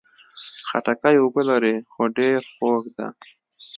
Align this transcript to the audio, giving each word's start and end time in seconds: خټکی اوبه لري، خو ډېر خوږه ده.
خټکی 0.67 1.15
اوبه 1.21 1.41
لري، 1.49 1.75
خو 1.91 2.01
ډېر 2.17 2.39
خوږه 2.55 2.91
ده. 2.97 3.07